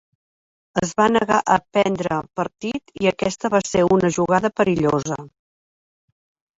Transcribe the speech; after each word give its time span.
Es 0.81 0.93
va 1.01 1.05
negar 1.11 1.37
a 1.57 1.57
prendre 1.75 2.19
partit 2.41 2.95
i 3.05 3.13
aquesta 3.13 3.55
va 3.59 3.63
ser 3.71 3.87
una 4.01 4.15
jugada 4.19 4.55
perillosa. 4.61 5.23